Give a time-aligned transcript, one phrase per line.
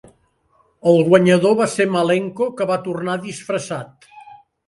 [0.91, 4.09] El guanyador va ser Malenko, que va tornar disfressat.